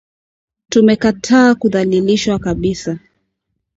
Tumekataa 0.69 1.55
kudhalilishwa 1.55 2.39
kabisa 2.39 2.99